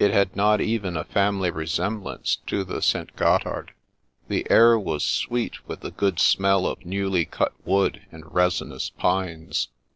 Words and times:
It 0.00 0.10
had 0.10 0.34
not 0.34 0.60
even 0.60 0.96
a 0.96 1.04
family 1.04 1.48
resemblance 1.52 2.38
to 2.48 2.64
the 2.64 2.82
St. 2.82 3.14
Gothard. 3.14 3.70
The 4.26 4.44
air 4.50 4.76
was 4.76 5.04
sweet 5.04 5.68
with 5.68 5.78
the 5.82 5.92
good 5.92 6.18
smell 6.18 6.66
of 6.66 6.84
newly 6.84 7.24
cut 7.24 7.52
wood 7.64 8.02
and 8.10 8.24
resinous 8.34 8.90
pines. 8.90 9.68